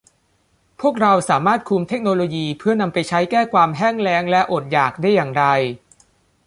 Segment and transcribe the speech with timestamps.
[0.79, 5.43] พวกเราสามารถคุมเทคโนโลยีเพื่อนำไปใช้แก้ความแห้งแล้งและอดอยากได้อย่างไร